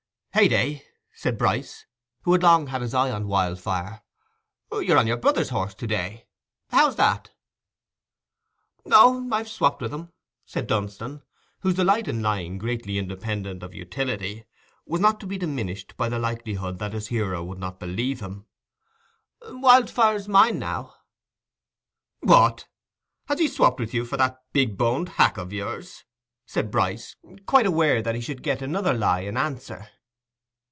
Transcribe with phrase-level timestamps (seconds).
[0.33, 1.85] "Heyday!" said Bryce,
[2.21, 4.01] who had long had his eye on Wildfire,
[4.71, 6.25] "you're on your brother's horse to day:
[6.69, 7.31] how's that?"
[8.85, 10.13] "Oh, I've swopped with him,"
[10.45, 11.21] said Dunstan,
[11.59, 14.45] whose delight in lying, grandly independent of utility,
[14.85, 20.29] was not to be diminished by the likelihood that his hearer would not believe him—"Wildfire's
[20.29, 20.95] mine now."
[22.21, 22.67] "What!
[23.25, 26.05] has he swopped with you for that big boned hack of yours?"
[26.45, 29.89] said Bryce, quite aware that he should get another lie in answer.